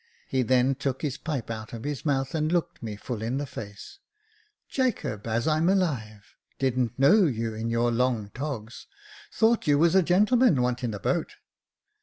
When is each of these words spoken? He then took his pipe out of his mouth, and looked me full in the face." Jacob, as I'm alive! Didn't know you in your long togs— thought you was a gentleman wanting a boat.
He 0.25 0.41
then 0.41 0.73
took 0.73 1.03
his 1.03 1.19
pipe 1.19 1.51
out 1.51 1.73
of 1.73 1.83
his 1.83 2.03
mouth, 2.07 2.33
and 2.33 2.51
looked 2.51 2.81
me 2.81 2.95
full 2.95 3.21
in 3.21 3.37
the 3.37 3.45
face." 3.45 3.99
Jacob, 4.67 5.27
as 5.27 5.47
I'm 5.47 5.69
alive! 5.69 6.35
Didn't 6.57 6.97
know 6.97 7.25
you 7.27 7.53
in 7.53 7.69
your 7.69 7.91
long 7.91 8.31
togs— 8.33 8.87
thought 9.31 9.67
you 9.67 9.77
was 9.77 9.93
a 9.93 10.01
gentleman 10.01 10.59
wanting 10.63 10.95
a 10.95 10.99
boat. 10.99 11.35